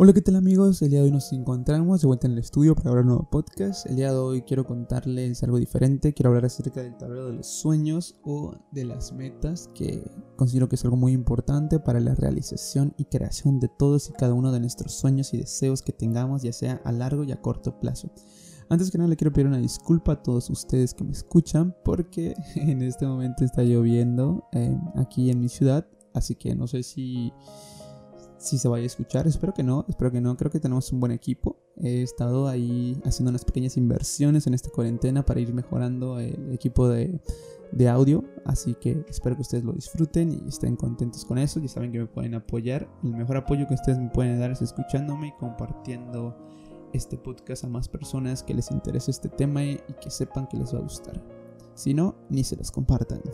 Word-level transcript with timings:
Hola, 0.00 0.12
¿qué 0.12 0.22
tal 0.22 0.36
amigos? 0.36 0.80
El 0.80 0.90
día 0.90 1.00
de 1.00 1.06
hoy 1.06 1.10
nos 1.10 1.32
encontramos 1.32 2.00
de 2.00 2.06
vuelta 2.06 2.28
en 2.28 2.34
el 2.34 2.38
estudio 2.38 2.76
para 2.76 2.90
grabar 2.90 3.02
un 3.02 3.08
nuevo 3.08 3.28
podcast. 3.28 3.84
El 3.86 3.96
día 3.96 4.12
de 4.12 4.16
hoy 4.16 4.42
quiero 4.42 4.64
contarles 4.64 5.42
algo 5.42 5.58
diferente. 5.58 6.14
Quiero 6.14 6.28
hablar 6.28 6.44
acerca 6.44 6.84
del 6.84 6.96
tablero 6.96 7.26
de 7.26 7.32
los 7.32 7.48
sueños 7.48 8.14
o 8.22 8.54
de 8.70 8.84
las 8.84 9.12
metas, 9.12 9.68
que 9.74 10.08
considero 10.36 10.68
que 10.68 10.76
es 10.76 10.84
algo 10.84 10.96
muy 10.96 11.10
importante 11.10 11.80
para 11.80 11.98
la 11.98 12.14
realización 12.14 12.94
y 12.96 13.06
creación 13.06 13.58
de 13.58 13.66
todos 13.66 14.08
y 14.08 14.12
cada 14.12 14.34
uno 14.34 14.52
de 14.52 14.60
nuestros 14.60 14.92
sueños 14.92 15.34
y 15.34 15.38
deseos 15.38 15.82
que 15.82 15.92
tengamos, 15.92 16.42
ya 16.42 16.52
sea 16.52 16.80
a 16.84 16.92
largo 16.92 17.24
y 17.24 17.32
a 17.32 17.42
corto 17.42 17.80
plazo. 17.80 18.12
Antes 18.68 18.92
que 18.92 18.98
nada 18.98 19.10
le 19.10 19.16
quiero 19.16 19.32
pedir 19.32 19.48
una 19.48 19.58
disculpa 19.58 20.12
a 20.12 20.22
todos 20.22 20.48
ustedes 20.48 20.94
que 20.94 21.02
me 21.02 21.10
escuchan 21.10 21.74
porque 21.84 22.36
en 22.54 22.82
este 22.82 23.04
momento 23.04 23.44
está 23.44 23.64
lloviendo 23.64 24.44
eh, 24.52 24.78
aquí 24.94 25.28
en 25.28 25.40
mi 25.40 25.48
ciudad, 25.48 25.88
así 26.14 26.36
que 26.36 26.54
no 26.54 26.68
sé 26.68 26.84
si 26.84 27.32
si 28.38 28.56
se 28.56 28.68
vaya 28.68 28.84
a 28.84 28.86
escuchar. 28.86 29.26
Espero 29.26 29.52
que 29.52 29.62
no, 29.62 29.84
espero 29.88 30.10
que 30.10 30.20
no. 30.20 30.36
Creo 30.36 30.50
que 30.50 30.60
tenemos 30.60 30.90
un 30.92 31.00
buen 31.00 31.12
equipo. 31.12 31.56
He 31.76 32.02
estado 32.02 32.48
ahí 32.48 33.00
haciendo 33.04 33.30
unas 33.30 33.44
pequeñas 33.44 33.76
inversiones 33.76 34.46
en 34.46 34.54
esta 34.54 34.70
cuarentena 34.70 35.24
para 35.24 35.40
ir 35.40 35.52
mejorando 35.52 36.18
el 36.18 36.52
equipo 36.52 36.88
de, 36.88 37.20
de 37.72 37.88
audio. 37.88 38.24
Así 38.44 38.74
que 38.74 39.04
espero 39.08 39.36
que 39.36 39.42
ustedes 39.42 39.64
lo 39.64 39.72
disfruten 39.72 40.32
y 40.32 40.48
estén 40.48 40.76
contentos 40.76 41.24
con 41.24 41.38
eso. 41.38 41.60
Ya 41.60 41.68
saben 41.68 41.92
que 41.92 41.98
me 41.98 42.06
pueden 42.06 42.34
apoyar. 42.34 42.88
El 43.02 43.16
mejor 43.16 43.36
apoyo 43.36 43.66
que 43.66 43.74
ustedes 43.74 43.98
me 43.98 44.08
pueden 44.08 44.38
dar 44.38 44.52
es 44.52 44.62
escuchándome 44.62 45.28
y 45.28 45.32
compartiendo 45.32 46.36
este 46.92 47.18
podcast 47.18 47.64
a 47.64 47.68
más 47.68 47.88
personas 47.88 48.42
que 48.42 48.54
les 48.54 48.70
interese 48.70 49.10
este 49.10 49.28
tema 49.28 49.62
y 49.62 49.78
que 50.00 50.10
sepan 50.10 50.46
que 50.46 50.56
les 50.56 50.72
va 50.72 50.78
a 50.78 50.82
gustar. 50.82 51.22
Si 51.74 51.94
no, 51.94 52.16
ni 52.28 52.42
se 52.44 52.56
los 52.56 52.70
compartan. 52.70 53.20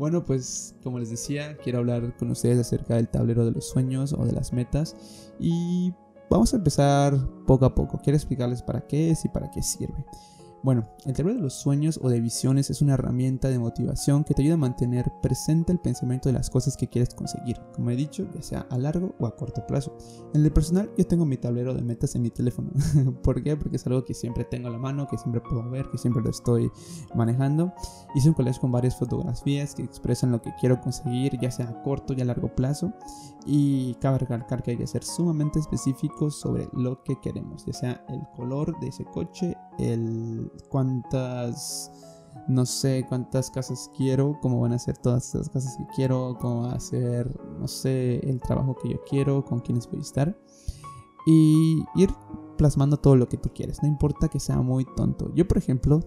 bueno, 0.00 0.24
pues 0.24 0.74
como 0.82 0.98
les 0.98 1.10
decía, 1.10 1.58
quiero 1.58 1.80
hablar 1.80 2.16
con 2.16 2.30
ustedes 2.30 2.58
acerca 2.58 2.94
del 2.94 3.08
tablero 3.08 3.44
de 3.44 3.50
los 3.50 3.68
sueños 3.68 4.14
o 4.14 4.24
de 4.24 4.32
las 4.32 4.50
metas. 4.50 4.96
Y 5.38 5.92
vamos 6.30 6.54
a 6.54 6.56
empezar 6.56 7.18
poco 7.46 7.66
a 7.66 7.74
poco. 7.74 8.00
Quiero 8.02 8.16
explicarles 8.16 8.62
para 8.62 8.86
qué 8.86 9.10
es 9.10 9.26
y 9.26 9.28
para 9.28 9.50
qué 9.50 9.62
sirve. 9.62 10.06
Bueno, 10.62 10.86
el 11.06 11.14
tablero 11.14 11.38
de 11.38 11.42
los 11.42 11.54
sueños 11.54 11.98
o 12.02 12.10
de 12.10 12.20
visiones 12.20 12.68
es 12.68 12.82
una 12.82 12.92
herramienta 12.92 13.48
de 13.48 13.58
motivación 13.58 14.24
que 14.24 14.34
te 14.34 14.42
ayuda 14.42 14.54
a 14.54 14.58
mantener 14.58 15.10
presente 15.22 15.72
el 15.72 15.78
pensamiento 15.78 16.28
de 16.28 16.34
las 16.34 16.50
cosas 16.50 16.76
que 16.76 16.86
quieres 16.86 17.14
conseguir, 17.14 17.58
como 17.74 17.90
he 17.90 17.96
dicho, 17.96 18.28
ya 18.34 18.42
sea 18.42 18.66
a 18.68 18.76
largo 18.76 19.14
o 19.18 19.26
a 19.26 19.36
corto 19.36 19.66
plazo. 19.66 19.96
En 20.34 20.44
el 20.44 20.52
personal, 20.52 20.90
yo 20.98 21.06
tengo 21.06 21.24
mi 21.24 21.38
tablero 21.38 21.72
de 21.72 21.80
metas 21.80 22.14
en 22.14 22.20
mi 22.20 22.30
teléfono. 22.30 22.70
¿Por 23.22 23.42
qué? 23.42 23.56
Porque 23.56 23.76
es 23.76 23.86
algo 23.86 24.04
que 24.04 24.12
siempre 24.12 24.44
tengo 24.44 24.68
a 24.68 24.70
la 24.70 24.78
mano, 24.78 25.08
que 25.08 25.16
siempre 25.16 25.40
puedo 25.40 25.68
ver, 25.70 25.88
que 25.90 25.96
siempre 25.96 26.22
lo 26.22 26.28
estoy 26.28 26.70
manejando. 27.14 27.72
Hice 28.14 28.28
un 28.28 28.34
collage 28.34 28.60
con 28.60 28.70
varias 28.70 28.98
fotografías 28.98 29.74
que 29.74 29.82
expresan 29.82 30.30
lo 30.30 30.42
que 30.42 30.52
quiero 30.60 30.78
conseguir, 30.82 31.38
ya 31.40 31.50
sea 31.50 31.70
a 31.70 31.82
corto 31.82 32.12
y 32.12 32.20
a 32.20 32.26
largo 32.26 32.54
plazo. 32.54 32.92
Y 33.46 33.94
cabe 33.94 34.18
recalcar 34.18 34.62
que 34.62 34.72
hay 34.72 34.76
que 34.76 34.86
ser 34.86 35.04
sumamente 35.04 35.58
específicos 35.58 36.38
sobre 36.38 36.68
lo 36.74 37.02
que 37.02 37.18
queremos, 37.22 37.64
ya 37.64 37.72
sea 37.72 38.04
el 38.08 38.20
color 38.36 38.78
de 38.80 38.88
ese 38.88 39.06
coche, 39.06 39.56
el 39.78 40.49
cuántas 40.68 41.90
no 42.48 42.66
sé 42.66 43.04
cuántas 43.08 43.50
casas 43.50 43.90
quiero, 43.96 44.38
cómo 44.42 44.60
van 44.60 44.72
a 44.72 44.78
ser 44.78 44.96
todas 44.96 45.28
esas 45.28 45.48
casas 45.48 45.76
que 45.76 45.86
quiero, 45.94 46.36
cómo 46.40 46.62
va 46.62 46.72
a 46.72 46.80
ser, 46.80 47.28
no 47.58 47.68
sé, 47.68 48.18
el 48.28 48.40
trabajo 48.40 48.76
que 48.76 48.90
yo 48.90 49.00
quiero, 49.08 49.44
con 49.44 49.60
quiénes 49.60 49.88
voy 49.88 50.00
a 50.00 50.02
estar. 50.02 50.38
Y 51.26 51.84
ir 51.94 52.10
plasmando 52.56 52.96
todo 52.96 53.14
lo 53.14 53.28
que 53.28 53.36
tú 53.36 53.50
quieres, 53.54 53.82
no 53.82 53.88
importa 53.88 54.28
que 54.28 54.40
sea 54.40 54.60
muy 54.62 54.84
tonto. 54.96 55.32
Yo, 55.34 55.46
por 55.46 55.58
ejemplo, 55.58 56.00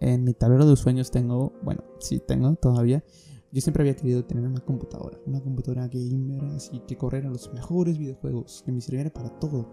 en 0.00 0.24
mi 0.24 0.32
tablero 0.32 0.64
de 0.66 0.76
sueños 0.76 1.10
tengo, 1.10 1.52
bueno, 1.62 1.82
sí 1.98 2.18
tengo 2.18 2.54
todavía 2.54 3.04
yo 3.50 3.62
siempre 3.62 3.82
había 3.82 3.96
querido 3.96 4.24
tener 4.24 4.44
una 4.46 4.60
computadora, 4.60 5.18
una 5.26 5.40
computadora 5.40 5.88
gamer, 5.88 6.44
así 6.54 6.80
que 6.80 6.96
corriera 6.96 7.30
los 7.30 7.52
mejores 7.54 7.96
videojuegos, 7.96 8.62
que 8.64 8.72
me 8.72 8.80
sirviera 8.80 9.10
para 9.10 9.30
todo. 9.38 9.66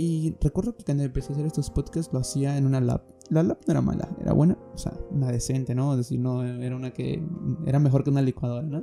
Y 0.00 0.34
recuerdo 0.40 0.74
que 0.74 0.82
cuando 0.82 1.04
empecé 1.04 1.30
a 1.30 1.34
hacer 1.34 1.44
estos 1.44 1.68
podcasts 1.68 2.10
lo 2.10 2.20
hacía 2.20 2.56
en 2.56 2.64
una 2.64 2.80
lab. 2.80 3.02
La 3.28 3.42
lab 3.42 3.58
no 3.66 3.70
era 3.70 3.82
mala, 3.82 4.08
era 4.18 4.32
buena, 4.32 4.56
o 4.72 4.78
sea, 4.78 4.98
una 5.10 5.30
decente, 5.30 5.74
¿no? 5.74 5.94
Decir, 5.94 6.18
no, 6.18 6.42
era 6.42 6.74
una 6.74 6.90
que 6.90 7.22
era 7.66 7.78
mejor 7.78 8.02
que 8.02 8.08
una 8.08 8.22
licuadora, 8.22 8.66
¿no? 8.66 8.82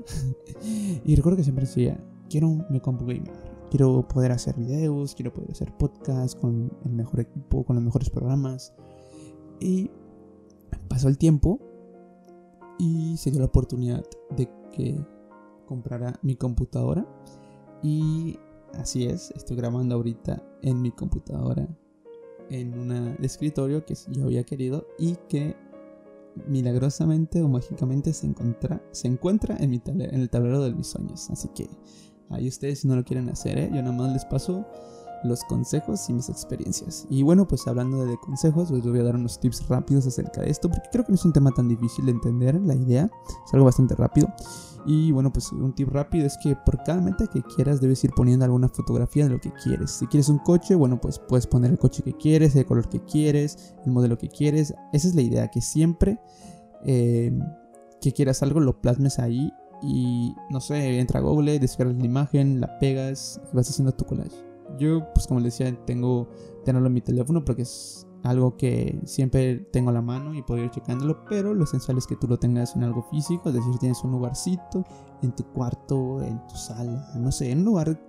y 1.03 1.15
recuerdo 1.15 1.37
que 1.37 1.43
siempre 1.43 1.65
decía, 1.65 1.99
quiero 2.29 2.63
mi 2.69 2.79
compu 2.79 3.07
gamer, 3.07 3.33
quiero 3.71 4.07
poder 4.07 4.31
hacer 4.31 4.57
videos, 4.57 5.15
quiero 5.15 5.33
poder 5.33 5.49
hacer 5.49 5.75
podcasts 5.75 6.35
con 6.39 6.71
el 6.85 6.91
mejor 6.91 7.21
equipo, 7.21 7.65
con 7.65 7.77
los 7.77 7.83
mejores 7.83 8.11
programas. 8.11 8.75
Y 9.59 9.89
pasó 10.87 11.07
el 11.07 11.17
tiempo 11.17 11.59
y 12.77 13.17
se 13.17 13.31
dio 13.31 13.39
la 13.39 13.47
oportunidad 13.47 14.05
de 14.35 14.51
que 14.71 15.03
comprara 15.65 16.19
mi 16.21 16.35
computadora 16.35 17.07
y 17.81 18.37
así 18.77 19.05
es, 19.05 19.31
estoy 19.31 19.57
grabando 19.57 19.95
ahorita 19.95 20.41
en 20.61 20.81
mi 20.81 20.91
computadora 20.91 21.67
en 22.49 22.79
un 22.79 23.17
escritorio 23.21 23.85
que 23.85 23.95
yo 24.11 24.25
había 24.25 24.43
querido 24.43 24.87
y 24.97 25.15
que 25.27 25.55
milagrosamente 26.47 27.41
o 27.41 27.47
mágicamente 27.47 28.13
se 28.13 28.27
encuentra, 28.27 28.81
se 28.91 29.07
encuentra 29.07 29.57
en, 29.59 29.71
mi 29.71 29.81
en 29.85 30.21
el 30.21 30.29
tablero 30.29 30.61
de 30.61 30.73
mis 30.73 30.87
sueños. 30.87 31.29
Así 31.29 31.49
que 31.49 31.69
ahí 32.29 32.47
ustedes 32.47 32.79
si 32.79 32.87
no 32.87 32.95
lo 32.95 33.03
quieren 33.03 33.29
hacer, 33.29 33.57
¿eh? 33.57 33.69
yo 33.73 33.81
nada 33.81 33.91
más 33.91 34.13
les 34.13 34.25
paso 34.25 34.65
los 35.23 35.43
consejos 35.45 36.07
y 36.09 36.13
mis 36.13 36.29
experiencias. 36.29 37.07
Y 37.09 37.23
bueno, 37.23 37.47
pues 37.47 37.67
hablando 37.67 38.05
de 38.05 38.17
consejos, 38.17 38.69
pues 38.69 38.83
les 38.83 38.91
voy 38.91 39.01
a 39.01 39.03
dar 39.03 39.15
unos 39.15 39.39
tips 39.39 39.67
rápidos 39.67 40.05
acerca 40.05 40.41
de 40.41 40.51
esto, 40.51 40.69
porque 40.69 40.87
creo 40.91 41.05
que 41.05 41.11
no 41.11 41.15
es 41.15 41.25
un 41.25 41.33
tema 41.33 41.51
tan 41.51 41.67
difícil 41.67 42.05
de 42.05 42.11
entender, 42.11 42.55
la 42.61 42.75
idea 42.75 43.09
es 43.45 43.53
algo 43.53 43.65
bastante 43.65 43.95
rápido. 43.95 44.27
Y 44.89 45.11
bueno, 45.11 45.33
pues 45.33 45.51
un 45.51 45.75
tip 45.75 45.89
rápido 45.89 46.25
es 46.25 46.37
que 46.41 46.55
por 46.55 46.81
cada 46.81 47.01
meta 47.01 47.27
que 47.27 47.43
quieras 47.43 47.81
debes 47.81 48.01
ir 48.05 48.11
poniendo 48.15 48.45
alguna 48.45 48.69
fotografía 48.69 49.25
de 49.25 49.31
lo 49.31 49.41
que 49.41 49.51
quieres. 49.51 49.91
Si 49.91 50.07
quieres 50.07 50.29
un 50.29 50.39
coche, 50.39 50.75
bueno, 50.75 51.01
pues 51.01 51.19
puedes 51.19 51.45
poner 51.45 51.71
el 51.71 51.77
coche 51.77 52.03
que 52.03 52.13
quieres, 52.13 52.55
el 52.55 52.65
color 52.65 52.87
que 52.87 53.03
quieres, 53.03 53.75
el 53.85 53.91
modelo 53.91 54.17
que 54.17 54.29
quieres. 54.29 54.73
Esa 54.93 55.09
es 55.09 55.13
la 55.13 55.21
idea, 55.21 55.49
que 55.49 55.59
siempre 55.59 56.21
eh, 56.85 57.37
que 57.99 58.13
quieras 58.13 58.41
algo 58.43 58.61
lo 58.61 58.79
plasmes 58.79 59.19
ahí 59.19 59.51
y 59.81 60.33
no 60.49 60.61
sé, 60.61 60.99
entra 60.99 61.19
a 61.19 61.23
Google, 61.23 61.59
descargas 61.59 61.97
la 61.97 62.05
imagen, 62.05 62.61
la 62.61 62.79
pegas 62.79 63.41
y 63.51 63.55
vas 63.57 63.69
haciendo 63.69 63.91
tu 63.91 64.05
collage. 64.05 64.37
Yo, 64.79 65.05
pues 65.13 65.27
como 65.27 65.41
les 65.41 65.57
decía, 65.57 65.77
tengo 65.85 66.29
tenerlo 66.63 66.87
en 66.87 66.93
mi 66.93 67.01
teléfono 67.01 67.43
porque 67.43 67.63
es 67.63 68.06
algo 68.29 68.57
que 68.57 68.99
siempre 69.05 69.57
tengo 69.71 69.89
a 69.89 69.93
la 69.93 70.01
mano 70.01 70.33
y 70.33 70.41
puedo 70.41 70.63
ir 70.63 70.71
checándolo, 70.71 71.25
pero 71.25 71.53
lo 71.53 71.63
esencial 71.63 71.97
es 71.97 72.07
que 72.07 72.15
tú 72.15 72.27
lo 72.27 72.37
tengas 72.37 72.75
en 72.75 72.83
algo 72.83 73.03
físico, 73.03 73.49
es 73.49 73.55
decir, 73.55 73.77
tienes 73.79 74.03
un 74.03 74.11
lugarcito 74.11 74.83
en 75.21 75.35
tu 75.35 75.43
cuarto, 75.45 76.21
en 76.21 76.45
tu 76.47 76.55
sala, 76.55 77.11
no 77.15 77.31
sé, 77.31 77.51
en 77.51 77.59
un 77.59 77.65
lugar 77.65 77.99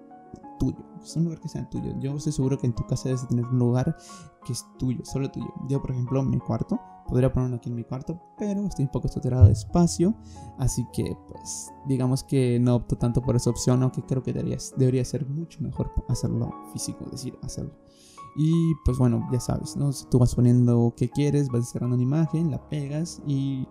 tuyo, 0.58 0.78
es 1.02 1.16
un 1.16 1.24
lugar 1.24 1.40
que 1.40 1.48
sea 1.48 1.68
tuyo. 1.70 1.94
Yo 2.00 2.16
estoy 2.16 2.32
seguro 2.32 2.58
que 2.58 2.66
en 2.66 2.74
tu 2.74 2.86
casa 2.86 3.08
debes 3.08 3.26
tener 3.28 3.46
un 3.46 3.58
lugar 3.58 3.96
que 4.44 4.52
es 4.52 4.66
tuyo, 4.78 5.04
solo 5.04 5.30
tuyo. 5.30 5.52
Yo, 5.68 5.80
por 5.80 5.92
ejemplo, 5.92 6.22
mi 6.22 6.38
cuarto, 6.38 6.80
podría 7.06 7.32
ponerlo 7.32 7.56
aquí 7.56 7.70
en 7.70 7.76
mi 7.76 7.84
cuarto, 7.84 8.20
pero 8.36 8.66
estoy 8.66 8.84
un 8.84 8.90
poco 8.90 9.08
saturado 9.08 9.46
de 9.46 9.52
espacio, 9.52 10.14
así 10.58 10.86
que 10.92 11.16
pues 11.28 11.72
digamos 11.86 12.22
que 12.22 12.60
no 12.60 12.76
opto 12.76 12.96
tanto 12.96 13.22
por 13.22 13.34
esa 13.36 13.50
opción, 13.50 13.82
aunque 13.82 14.02
creo 14.02 14.22
que 14.22 14.32
debería, 14.32 14.58
debería 14.76 15.04
ser 15.04 15.26
mucho 15.26 15.60
mejor 15.62 15.92
hacerlo 16.08 16.52
físico, 16.72 17.04
es 17.06 17.12
decir, 17.12 17.38
hacerlo. 17.42 17.72
Y 18.40 18.72
pues 18.84 18.98
bueno, 18.98 19.28
ya 19.32 19.40
sabes, 19.40 19.76
¿no? 19.76 19.92
Si 19.92 20.06
tú 20.06 20.20
vas 20.20 20.32
poniendo 20.32 20.94
que 20.96 21.10
quieres, 21.10 21.48
vas 21.48 21.72
cerrando 21.72 21.96
una 21.96 22.04
imagen, 22.04 22.52
la 22.52 22.68
pegas 22.68 23.20
y 23.26 23.66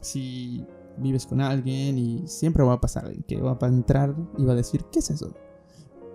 si 0.00 0.66
vives 0.96 1.24
con 1.24 1.40
alguien 1.40 1.96
y 1.96 2.26
siempre 2.26 2.64
va 2.64 2.72
a 2.72 2.80
pasar 2.80 3.12
que 3.26 3.40
va 3.40 3.56
a 3.60 3.66
entrar 3.66 4.16
y 4.36 4.44
va 4.44 4.54
a 4.54 4.56
decir, 4.56 4.84
¿qué 4.90 4.98
es 4.98 5.10
eso? 5.10 5.32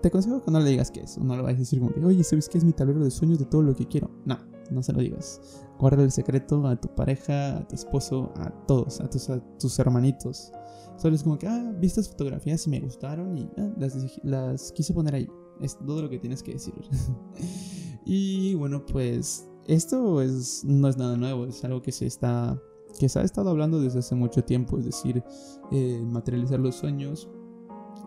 Te 0.02 0.10
aconsejo 0.10 0.44
que 0.44 0.52
no 0.52 0.60
le 0.60 0.70
digas 0.70 0.92
qué 0.92 1.00
es, 1.00 1.18
no 1.18 1.34
le 1.34 1.44
vayas 1.44 1.60
a 1.60 1.60
decir 1.60 1.80
como 1.80 1.94
que, 1.94 2.04
oye, 2.04 2.26
¿sabes 2.26 2.50
qué 2.50 2.58
es 2.58 2.66
mi 2.66 2.74
tablero 2.74 3.02
de 3.06 3.10
sueños 3.10 3.40
de 3.40 3.46
todo 3.46 3.62
lo 3.62 3.74
que 3.74 3.88
quiero? 3.88 4.12
No, 4.26 4.38
no 4.70 4.84
se 4.84 4.92
lo 4.92 5.00
digas. 5.00 5.40
Guarda 5.80 6.04
el 6.04 6.12
secreto 6.12 6.68
a 6.68 6.76
tu 6.76 6.94
pareja, 6.94 7.60
a 7.60 7.68
tu 7.70 7.76
esposo, 7.76 8.34
a 8.36 8.50
todos, 8.68 9.00
a 9.00 9.10
tus, 9.10 9.30
a 9.30 9.40
tus 9.58 9.80
hermanitos. 9.80 10.52
Solo 10.98 11.16
es 11.16 11.24
como 11.24 11.40
que, 11.40 11.48
ah, 11.48 11.74
vi 11.80 11.88
estas 11.88 12.10
fotografías 12.10 12.68
y 12.68 12.70
me 12.70 12.82
gustaron 12.82 13.38
y 13.38 13.50
ah, 13.58 13.72
las, 13.78 13.96
las 14.24 14.74
quise 14.74 14.94
poner 14.94 15.16
ahí. 15.16 15.30
Es 15.62 15.78
todo 15.78 16.02
lo 16.02 16.10
que 16.10 16.20
tienes 16.20 16.44
que 16.44 16.52
decir. 16.52 16.74
y 18.06 18.56
bueno, 18.56 18.86
pues 18.86 19.48
esto 19.68 20.22
es, 20.22 20.64
no 20.64 20.88
es 20.88 20.98
nada 20.98 21.18
nuevo, 21.18 21.46
es 21.46 21.64
algo 21.64 21.82
que 21.82 21.92
se 21.92 22.06
está 22.06 22.60
que 23.00 23.10
se 23.10 23.20
ha 23.20 23.24
estado 23.24 23.50
hablando 23.50 23.82
desde 23.82 24.00
hace 24.00 24.16
mucho 24.16 24.44
tiempo, 24.44 24.78
es 24.78 24.86
decir, 24.86 25.24
eh, 25.72 26.02
materializar 26.06 26.60
los 26.60 26.76
sueños, 26.76 27.30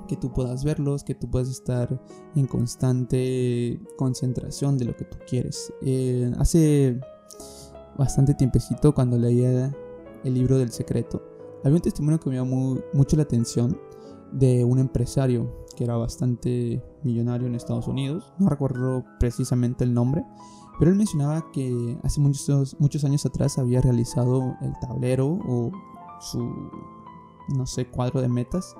que 0.06 0.16
tú 0.16 0.32
puedas 0.32 0.64
verlos, 0.64 1.02
que 1.02 1.14
tú 1.14 1.28
puedas 1.28 1.48
estar 1.48 2.00
en 2.34 2.46
constante 2.46 3.80
concentración 3.96 4.78
de 4.78 4.84
lo 4.84 4.96
que 4.96 5.04
tú 5.04 5.16
quieres. 5.28 5.72
Eh, 5.82 6.32
hace 6.38 7.00
bastante 7.96 8.34
tiempecito 8.34 8.94
cuando 8.94 9.18
leía 9.18 9.74
el 10.22 10.34
libro 10.34 10.56
del 10.58 10.70
secreto, 10.70 11.22
había 11.64 11.76
un 11.76 11.82
testimonio 11.82 12.20
que 12.20 12.30
me 12.30 12.36
llamó 12.36 12.78
mucho 12.92 13.16
la 13.16 13.24
atención 13.24 13.76
de 14.38 14.64
un 14.64 14.78
empresario 14.78 15.66
que 15.76 15.84
era 15.84 15.96
bastante 15.96 16.82
millonario 17.02 17.46
en 17.46 17.54
Estados 17.54 17.86
Unidos, 17.88 18.32
no 18.38 18.48
recuerdo 18.48 19.04
precisamente 19.18 19.84
el 19.84 19.94
nombre, 19.94 20.24
pero 20.78 20.90
él 20.90 20.96
mencionaba 20.96 21.50
que 21.52 21.98
hace 22.02 22.20
muchos, 22.20 22.76
muchos 22.78 23.04
años 23.04 23.24
atrás 23.24 23.58
había 23.58 23.80
realizado 23.80 24.56
el 24.60 24.72
tablero 24.80 25.26
o 25.26 25.70
su, 26.20 26.70
no 27.56 27.66
sé, 27.66 27.88
cuadro 27.88 28.20
de 28.20 28.28
metas 28.28 28.74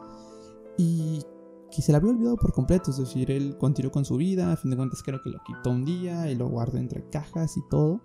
y 0.76 1.23
que 1.70 1.82
se 1.82 1.93
le 1.93 1.99
había 1.99 2.11
olvidado 2.11 2.37
por 2.37 2.53
completo. 2.53 2.91
Es 2.91 2.99
decir, 2.99 3.31
él 3.31 3.56
continuó 3.58 3.91
con 3.91 4.05
su 4.05 4.17
vida, 4.17 4.53
a 4.53 4.56
fin 4.56 4.70
de 4.70 4.76
cuentas 4.76 5.03
creo 5.03 5.20
que 5.23 5.31
lo 5.31 5.38
quitó 5.47 5.70
un 5.70 5.85
día 5.85 6.31
y 6.31 6.35
lo 6.35 6.49
guardó 6.49 6.79
entre 6.79 7.08
cajas 7.08 7.56
y 7.56 7.61
todo. 7.69 8.03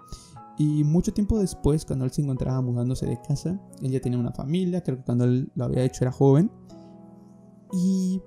Y 0.57 0.83
mucho 0.83 1.13
tiempo 1.13 1.39
después, 1.39 1.85
cuando 1.85 2.05
él 2.05 2.11
se 2.11 2.21
encontraba 2.21 2.61
mudándose 2.61 3.05
de 3.05 3.19
casa, 3.27 3.59
él 3.81 3.91
ya 3.91 3.99
tenía 3.99 4.19
una 4.19 4.31
familia, 4.31 4.81
creo 4.83 4.97
que 4.97 5.03
cuando 5.03 5.23
él 5.25 5.51
lo 5.55 5.65
había 5.65 5.83
hecho 5.83 6.03
era 6.03 6.11
joven. 6.11 6.51
Y 7.73 8.21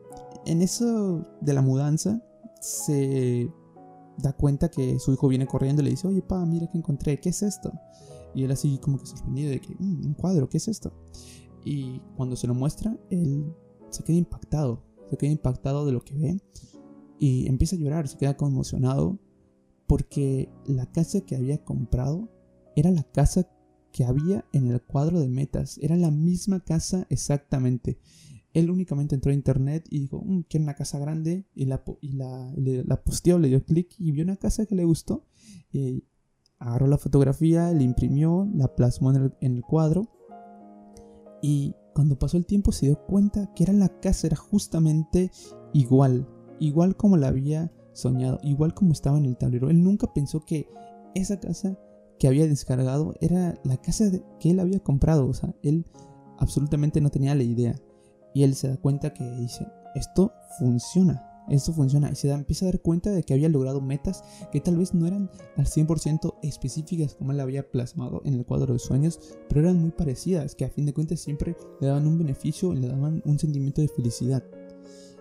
en 0.47 0.63
eso 0.63 1.27
de 1.41 1.53
la 1.53 1.63
mudanza 1.63 2.23
se 2.61 3.51
da 4.19 4.33
cuenta 4.33 4.71
que 4.71 4.99
su 4.99 5.13
hijo 5.13 5.29
viene 5.29 5.47
corriendo 5.47 5.83
y 5.83 5.87
le 5.87 5.91
dice, 5.91 6.07
oye, 6.07 6.23
pa, 6.23 6.45
mira 6.47 6.67
que 6.69 6.79
encontré, 6.79 7.21
¿qué 7.21 7.31
es 7.31 7.43
esto? 7.43 7.73
Y 8.35 8.45
él 8.45 8.51
así 8.51 8.79
como 8.79 8.99
que 8.99 9.07
sorprendido 9.07 9.51
de 9.51 9.61
que, 9.61 9.75
mm, 9.79 10.07
un 10.07 10.15
cuadro, 10.15 10.49
¿qué 10.49 10.59
es 10.59 10.69
esto? 10.69 10.93
Y 11.65 12.01
cuando 12.17 12.37
se 12.37 12.47
lo 12.47 12.55
muestra, 12.55 12.97
él 13.11 13.55
se 13.91 14.03
queda 14.03 14.17
impactado, 14.17 14.83
se 15.11 15.17
queda 15.17 15.31
impactado 15.31 15.87
de 15.87 15.93
lo 15.93 16.01
que 16.03 16.17
ve 16.17 16.41
y 17.19 17.47
empieza 17.47 17.77
a 17.77 17.79
llorar, 17.79 18.09
se 18.09 18.19
queda 18.19 18.37
conmocionado 18.37 19.19
porque 19.87 20.51
la 20.67 20.91
casa 20.91 21.21
que 21.21 21.37
había 21.37 21.63
comprado 21.65 22.29
era 22.77 22.91
la 22.91 23.05
casa 23.05 23.49
que 23.93 24.05
había 24.05 24.45
en 24.53 24.71
el 24.71 24.83
cuadro 24.83 25.21
de 25.21 25.29
metas, 25.29 25.79
era 25.81 25.97
la 25.97 26.11
misma 26.11 26.61
casa 26.61 27.07
exactamente. 27.11 27.99
Él 28.55 28.71
únicamente 28.71 29.17
entró 29.17 29.33
a 29.33 29.35
internet 29.35 29.85
y 29.91 29.99
dijo, 29.99 30.23
mm, 30.25 30.43
quiero 30.49 30.63
una 30.63 30.75
casa 30.75 30.99
grande, 31.01 31.45
y 31.55 31.67
la, 31.67 31.83
y 32.01 32.13
la, 32.13 32.55
la 32.57 33.03
posteó, 33.03 33.39
le 33.39 33.49
dio 33.49 33.65
clic 33.65 33.95
y 33.99 34.13
vio 34.13 34.25
una 34.25 34.37
casa 34.37 34.65
que 34.65 34.77
le 34.77 34.85
gustó. 34.85 35.27
Agarró 36.61 36.87
la 36.87 36.99
fotografía, 36.99 37.73
la 37.73 37.83
imprimió, 37.83 38.49
la 38.55 38.75
plasmó 38.75 39.13
en 39.13 39.35
el, 39.41 39.63
cuadro. 39.63 40.09
Y 41.43 41.75
cuando 41.95 42.19
pasó 42.19 42.37
el 42.37 42.47
tiempo 42.47 42.71
se 42.73 42.87
dio 42.87 43.05
cuenta 43.07 43.53
que 43.55 43.65
era 43.65 43.73
la 43.73 43.89
casa, 44.01 44.29
era 44.29 44.37
justamente 44.37 45.33
igual, 45.73 46.29
igual 46.61 46.97
como 46.97 47.17
la 47.17 47.29
había 47.29 47.73
soñado, 47.93 48.39
igual 48.43 48.73
como 48.73 48.93
estaba 48.93 49.19
en 49.19 49.27
el 49.27 49.37
tablero. 49.37 49.69
Él 49.69 49.83
nunca 49.83 50.15
pensó 50.15 50.41
que 50.41 50.69
esa 51.17 51.41
casa 51.41 51.77
que 52.21 52.29
había 52.29 52.47
descargado 52.47 53.15
era 53.21 53.61
la 53.65 53.77
casa 53.79 54.11
que 54.39 54.51
él 54.51 54.61
había 54.61 54.79
comprado. 54.79 55.27
O 55.27 55.35
sea, 55.35 55.55
él 55.63 55.85
absolutamente 56.39 57.01
no 57.01 57.11
tenía 57.11 57.35
la 57.35 57.43
idea. 57.43 57.75
Y 58.35 58.43
él 58.43 58.55
se 58.55 58.69
da 58.69 58.77
cuenta 58.77 59.15
que 59.15 59.25
dice, 59.37 59.67
esto 59.95 60.33
funciona, 60.59 61.45
esto 61.49 61.73
funciona. 61.73 62.11
Y 62.11 62.17
se 62.17 62.29
da, 62.29 62.35
empieza 62.35 62.67
a 62.67 62.69
dar 62.69 62.81
cuenta 62.81 63.11
de 63.11 63.23
que 63.23 63.33
había 63.33 63.49
logrado 63.49 63.81
metas 63.81 64.25
que 64.51 64.61
tal 64.61 64.77
vez 64.77 64.93
no 64.93 65.07
eran 65.07 65.31
al 65.57 65.67
100% 65.67 66.35
específicas 66.43 67.15
como 67.15 67.33
él 67.33 67.41
había 67.41 67.71
plasmado 67.71 68.23
en 68.25 68.35
el 68.35 68.45
cuadro 68.45 68.73
de 68.73 68.81
sueños, 68.81 69.21
pero 69.49 69.61
eran 69.61 69.81
muy 69.81 69.91
parecidas, 69.91 70.55
que 70.55 70.65
a 70.65 70.71
fin 70.71 70.85
de 70.85 70.93
cuentas 70.93 71.21
siempre 71.21 71.57
le 71.81 71.87
daban 71.87 72.07
un 72.07 72.19
beneficio 72.19 72.73
y 72.75 72.81
le 72.81 72.89
daban 72.89 73.23
un 73.25 73.39
sentimiento 73.39 73.81
de 73.81 73.89
felicidad. 73.89 74.43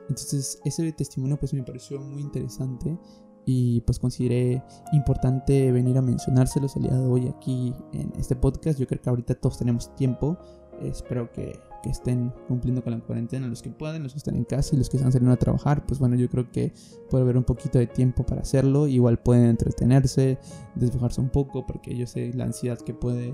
Entonces 0.09 0.59
ese 0.66 0.92
testimonio 0.92 1.38
pues 1.38 1.54
me 1.54 1.63
pareció 1.63 2.00
muy 2.01 2.21
interesante 2.21 2.98
y 3.45 3.81
pues 3.81 4.00
consideré 4.00 4.63
importante 4.92 5.71
venir 5.71 5.98
a 5.98 6.01
mencionárselos 6.01 6.75
el 6.75 6.83
día 6.83 6.94
de 6.94 7.06
hoy 7.06 7.27
aquí 7.27 7.74
en 7.94 8.12
este 8.18 8.36
podcast. 8.36 8.80
Yo 8.80 8.88
creo 8.88 9.01
que 9.01 9.09
ahorita 9.09 9.36
todos 9.36 9.57
tenemos 9.57 9.94
tiempo. 9.95 10.38
Espero 10.81 11.31
que 11.31 11.59
que 11.83 11.89
estén 11.89 12.33
cumpliendo 12.47 12.81
con 12.81 12.94
la 12.94 13.00
cuarentena, 13.00 13.45
los 13.47 13.62
que 13.62 13.69
pueden, 13.69 14.01
los 14.01 14.13
que 14.13 14.18
están 14.18 14.35
en 14.35 14.45
casa 14.45 14.74
y 14.74 14.80
los 14.80 14.89
que 14.89 14.97
están 14.97 15.12
saliendo 15.12 15.33
a 15.33 15.38
trabajar, 15.38 15.85
pues 15.85 16.00
bueno, 16.00 16.15
yo 16.15 16.30
creo 16.30 16.50
que 16.50 16.74
puede 17.09 17.24
haber 17.24 17.38
un 17.38 17.44
poquito 17.44 17.77
de 17.77 17.85
tiempo 17.85 18.25
para 18.25 18.41
hacerlo. 18.41 18.88
Igual 18.88 19.19
pueden 19.19 19.45
entretenerse, 19.45 20.39
despejarse 20.75 21.21
un 21.21 21.30
poco, 21.30 21.68
porque 21.68 21.95
yo 21.95 22.07
sé 22.07 22.33
la 22.33 22.45
ansiedad 22.45 22.80
que 22.80 22.94
puede 22.94 23.27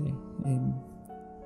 em, 0.44 0.74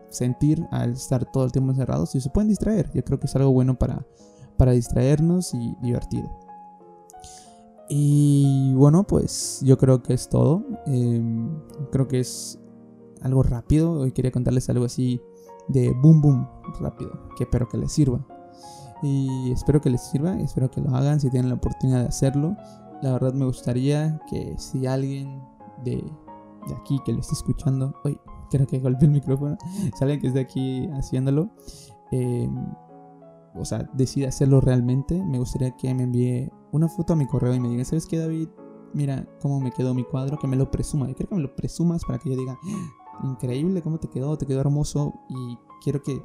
sentir 0.08 0.64
al 0.72 0.92
estar 0.92 1.30
todo 1.30 1.44
el 1.44 1.52
tiempo 1.52 1.70
encerrados 1.70 2.14
y 2.14 2.20
se 2.20 2.30
pueden 2.30 2.48
distraer. 2.48 2.90
Yo 2.94 3.04
creo 3.04 3.20
que 3.20 3.26
es 3.26 3.36
algo 3.36 3.52
bueno 3.52 3.78
para, 3.78 4.06
para 4.56 4.72
distraernos 4.72 5.52
y 5.52 5.76
divertido. 5.82 6.28
Y 7.90 8.72
bueno, 8.74 9.06
pues 9.06 9.60
yo 9.62 9.76
creo 9.76 10.02
que 10.02 10.14
es 10.14 10.30
todo. 10.30 10.64
Em, 10.86 11.60
creo 11.92 12.08
que 12.08 12.20
es 12.20 12.58
algo 13.20 13.42
rápido. 13.42 13.92
Hoy 13.92 14.12
quería 14.12 14.32
contarles 14.32 14.70
algo 14.70 14.86
así 14.86 15.20
de 15.69 15.93
boom 15.93 16.20
boom 16.20 16.49
rápido, 16.81 17.28
que 17.37 17.44
espero 17.44 17.69
que 17.69 17.78
les 17.78 17.93
sirva. 17.93 18.25
Y 19.02 19.50
espero 19.52 19.81
que 19.81 19.90
les 19.90 20.02
sirva, 20.02 20.38
espero 20.40 20.70
que 20.70 20.81
lo 20.81 20.94
hagan 20.94 21.20
si 21.20 21.28
tienen 21.31 21.50
la 21.50 21.56
oportunidad 21.56 22.00
de 22.00 22.08
hacerlo. 22.08 22.56
La 23.02 23.12
verdad 23.12 23.34
me 23.34 23.44
gustaría 23.44 24.20
que 24.28 24.55
si 24.56 24.87
alguien 24.87 25.43
de, 25.84 25.96
de 25.96 26.75
aquí 26.75 26.99
que 27.05 27.12
lo 27.12 27.20
esté 27.20 27.34
escuchando, 27.34 27.94
hoy 28.05 28.19
creo 28.50 28.66
que 28.66 28.78
golpeé 28.78 29.06
el 29.06 29.12
micrófono, 29.12 29.58
si 29.94 30.05
alguien 30.05 30.20
que 30.20 30.28
esté 30.28 30.40
aquí 30.40 30.88
haciéndolo, 30.93 31.50
eh, 32.12 32.49
o 33.55 33.64
sea, 33.64 33.88
decide 33.93 34.26
hacerlo 34.26 34.61
realmente, 34.61 35.22
me 35.22 35.38
gustaría 35.38 35.70
que 35.76 35.94
me 35.94 36.05
envíe 36.05 36.50
una 36.72 36.88
foto 36.88 37.12
a 37.12 37.16
mi 37.16 37.26
correo 37.26 37.55
y 37.55 37.61
me 37.61 37.69
diga, 37.69 37.84
¿sabes 37.84 38.06
qué 38.06 38.19
David? 38.19 38.49
Mira 38.93 39.26
cómo 39.40 39.61
me 39.61 39.70
quedó 39.70 39.94
mi 39.94 40.05
cuadro, 40.05 40.38
que 40.38 40.46
me 40.46 40.56
lo 40.56 40.70
presuma. 40.70 41.08
Yo 41.08 41.14
quiero 41.14 41.31
que 41.31 41.34
me 41.37 41.43
lo 41.43 41.55
presumas 41.55 42.05
para 42.05 42.19
que 42.19 42.31
yo 42.31 42.37
diga, 42.37 42.58
increíble 43.25 43.82
cómo 43.82 43.99
te 43.99 44.09
quedó, 44.09 44.37
te 44.38 44.47
quedó 44.47 44.61
hermoso 44.61 45.15
y 45.29 45.59
quiero 45.82 46.03
que, 46.03 46.21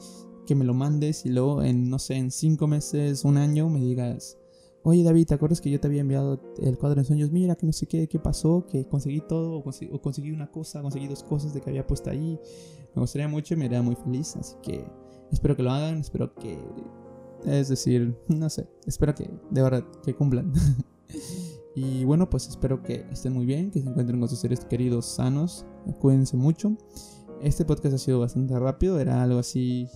que 0.46 0.56
me 0.56 0.66
lo 0.66 0.74
mandes 0.74 1.25
y 1.25 1.30
luego 1.30 1.63
en, 1.63 1.90
no 1.90 2.00
sé, 2.00 2.16
en 2.16 2.31
cinco 2.31 2.68
meses, 2.68 3.24
un 3.25 3.38
año 3.38 3.69
me 3.69 3.80
digas, 3.80 4.38
oye 4.84 5.04
David, 5.04 5.28
¿te 5.28 5.34
acuerdas 5.34 5.62
que 5.62 5.69
yo 5.69 5.80
te 5.80 5.88
había 5.88 6.01
enviado 6.01 6.42
el 6.62 6.78
cuadro 6.78 7.01
de 7.01 7.06
sueños? 7.06 7.31
Mira, 7.31 7.56
que 7.56 7.66
no 7.66 7.74
sé 7.74 7.88
qué, 7.88 8.07
qué 8.07 8.19
pasó, 8.19 8.66
que 8.66 8.88
conseguí 8.88 9.22
todo, 9.22 9.57
o 9.57 9.63
conseguí, 10.01 10.31
una 10.31 10.51
cosa, 10.51 10.81
conseguí 10.81 11.07
dos 11.07 11.24
cosas 11.24 11.54
de 11.54 11.62
que 11.62 11.69
había 11.69 11.86
puesto 11.86 12.10
ahí. 12.10 12.40
Me 12.96 13.01
gustaría 13.01 13.28
mucho 13.28 13.54
y 13.54 13.57
me 13.57 13.66
haría 13.66 13.81
muy 13.81 13.96
feliz, 13.96 14.36
así 14.36 14.56
que 14.62 14.86
espero 15.31 15.56
que 15.56 15.63
lo 15.63 15.72
hagan, 15.72 16.00
espero 16.00 16.34
que, 16.34 16.57
es 17.46 17.69
decir, 17.69 18.18
no 18.28 18.50
sé, 18.50 18.68
espero 18.86 19.16
que 19.16 19.30
de 19.50 19.62
verdad 19.62 19.86
que 20.04 20.13
cumplan. 20.16 20.51
y 21.81 22.03
bueno, 22.03 22.29
pues 22.29 22.49
espero 22.49 22.83
que 22.83 23.05
estén 23.09 23.31
muy 23.31 23.45
bien, 23.45 23.71
que 23.71 23.81
se 23.81 23.87
encuentren 23.87 24.19
con 24.19 24.27
sus 24.27 24.39
seres 24.39 24.65
queridos 24.65 25.05
sanos, 25.05 25.65
cuídense 25.99 26.35
mucho. 26.35 26.75
Este 27.41 27.63
podcast 27.63 27.95
ha 27.95 27.97
sido 27.97 28.19
bastante 28.19 28.59
rápido, 28.59 28.99
era 28.99 29.23
algo 29.23 29.39
así, 29.39 29.87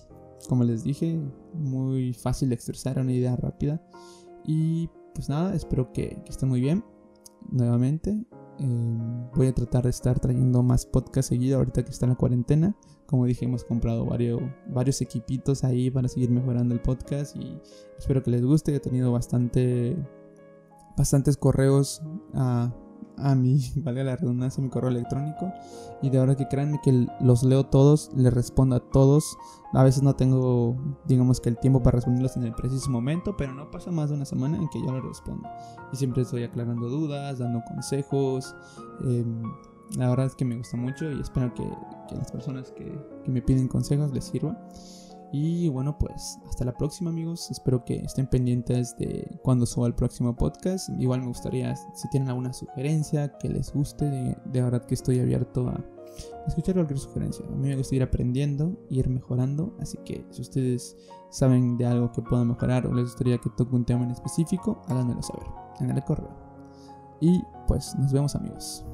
como 0.48 0.64
les 0.64 0.82
dije, 0.82 1.20
muy 1.52 2.14
fácil 2.14 2.48
de 2.48 2.54
expresar, 2.54 2.98
una 2.98 3.12
idea 3.12 3.36
rápida. 3.36 3.82
Y 4.46 4.88
pues 5.14 5.28
nada, 5.28 5.54
espero 5.54 5.92
que, 5.92 6.22
estén 6.26 6.48
muy 6.48 6.62
bien 6.62 6.82
nuevamente. 7.50 8.24
Em, 8.58 9.30
voy 9.34 9.48
a 9.48 9.54
tratar 9.54 9.84
de 9.84 9.90
estar 9.90 10.18
trayendo 10.20 10.62
más 10.62 10.86
podcast 10.86 11.28
seguido 11.28 11.58
ahorita 11.58 11.84
que 11.84 11.90
está 11.90 12.06
en 12.06 12.10
la 12.10 12.16
cuarentena. 12.16 12.74
Como 13.06 13.26
dije, 13.26 13.44
hemos 13.44 13.62
comprado 13.64 14.06
varios, 14.06 14.40
varios 14.68 15.02
equipitos 15.02 15.64
ahí 15.64 15.90
para 15.90 16.08
seguir 16.08 16.30
mejorando 16.30 16.74
el 16.74 16.80
podcast 16.80 17.36
y 17.36 17.60
espero 17.98 18.22
que 18.22 18.30
les 18.30 18.42
guste. 18.42 18.74
He 18.74 18.80
tenido 18.80 19.12
bastante, 19.12 19.96
bastantes 20.96 21.36
correos 21.36 22.02
a 22.34 22.72
a 23.18 23.34
mi, 23.34 23.60
valga 23.76 24.04
la 24.04 24.16
redundancia, 24.16 24.62
mi 24.62 24.70
correo 24.70 24.90
electrónico. 24.90 25.52
Y 26.02 26.10
de 26.10 26.18
ahora 26.18 26.36
que 26.36 26.48
créanme 26.48 26.80
que 26.82 27.06
los 27.20 27.42
leo 27.42 27.64
todos, 27.64 28.10
les 28.14 28.32
respondo 28.32 28.76
a 28.76 28.80
todos. 28.80 29.36
A 29.72 29.82
veces 29.82 30.02
no 30.02 30.14
tengo, 30.14 30.76
digamos 31.06 31.40
que 31.40 31.48
el 31.48 31.58
tiempo 31.58 31.82
para 31.82 31.96
responderlos 31.96 32.36
en 32.36 32.44
el 32.44 32.54
preciso 32.54 32.90
momento, 32.90 33.36
pero 33.36 33.54
no 33.54 33.70
pasa 33.70 33.90
más 33.90 34.10
de 34.10 34.16
una 34.16 34.24
semana 34.24 34.58
en 34.58 34.68
que 34.68 34.80
yo 34.80 34.92
les 34.92 35.02
respondo. 35.02 35.48
Y 35.92 35.96
siempre 35.96 36.22
estoy 36.22 36.44
aclarando 36.44 36.88
dudas, 36.88 37.38
dando 37.38 37.62
consejos. 37.66 38.54
Em, 39.02 39.42
la 39.96 40.08
verdad 40.10 40.26
es 40.26 40.34
que 40.34 40.44
me 40.44 40.56
gusta 40.56 40.76
mucho 40.76 41.10
y 41.10 41.20
espero 41.20 41.52
que, 41.54 41.68
que 42.08 42.16
las 42.16 42.30
personas 42.30 42.70
que, 42.72 42.98
que 43.24 43.30
me 43.30 43.42
piden 43.42 43.68
consejos 43.68 44.12
les 44.12 44.24
sirva. 44.24 44.58
Y 45.36 45.68
bueno, 45.68 45.98
pues 45.98 46.38
hasta 46.48 46.64
la 46.64 46.76
próxima 46.76 47.10
amigos. 47.10 47.50
Espero 47.50 47.84
que 47.84 47.96
estén 47.96 48.28
pendientes 48.28 48.96
de 48.98 49.40
cuando 49.42 49.66
suba 49.66 49.88
el 49.88 49.94
próximo 49.96 50.36
podcast. 50.36 50.88
Igual 50.96 51.22
me 51.22 51.26
gustaría, 51.26 51.74
si 51.74 52.08
tienen 52.10 52.28
alguna 52.28 52.52
sugerencia 52.52 53.36
que 53.38 53.48
les 53.48 53.72
guste, 53.72 54.04
de, 54.04 54.62
verdad 54.62 54.84
que 54.86 54.94
estoy 54.94 55.18
abierto 55.18 55.68
a 55.68 55.84
escuchar 56.46 56.76
cualquier 56.76 57.00
sugerencia. 57.00 57.44
A 57.46 57.50
mí 57.50 57.66
me 57.66 57.74
gusta 57.74 57.96
ir 57.96 58.04
aprendiendo, 58.04 58.78
ir 58.90 59.08
mejorando. 59.08 59.76
Así 59.80 59.98
que 60.04 60.24
si 60.30 60.40
ustedes 60.40 60.96
saben 61.30 61.76
de 61.78 61.86
algo 61.86 62.12
que 62.12 62.22
pueda 62.22 62.44
mejorar 62.44 62.86
o 62.86 62.94
les 62.94 63.06
gustaría 63.06 63.38
que 63.38 63.50
toque 63.56 63.74
un 63.74 63.84
tema 63.84 64.04
en 64.04 64.12
específico, 64.12 64.82
háganmelo 64.86 65.20
saber 65.20 65.48
en 65.80 65.90
el 65.90 66.04
correo. 66.04 66.30
Y 67.20 67.42
pues 67.66 67.92
nos 67.96 68.12
vemos 68.12 68.36
amigos. 68.36 68.84